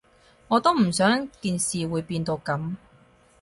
[0.47, 2.75] 我都唔想件事會變到噉